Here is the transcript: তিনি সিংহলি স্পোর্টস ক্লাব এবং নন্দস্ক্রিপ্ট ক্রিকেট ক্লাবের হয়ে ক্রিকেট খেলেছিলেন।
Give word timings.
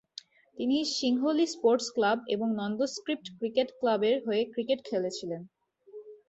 তিনি 0.57 0.77
সিংহলি 0.97 1.45
স্পোর্টস 1.47 1.87
ক্লাব 1.95 2.17
এবং 2.27 2.47
নন্দস্ক্রিপ্ট 2.59 3.27
ক্রিকেট 3.37 3.69
ক্লাবের 3.79 4.15
হয়ে 4.25 4.43
ক্রিকেট 4.53 4.79
খেলেছিলেন। 4.85 5.41